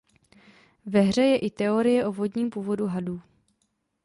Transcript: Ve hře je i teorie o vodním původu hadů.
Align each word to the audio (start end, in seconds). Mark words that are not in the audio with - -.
Ve 0.85 1.01
hře 1.01 1.21
je 1.21 1.37
i 1.37 1.49
teorie 1.51 2.05
o 2.07 2.11
vodním 2.11 2.49
původu 2.49 2.87
hadů. 2.87 3.21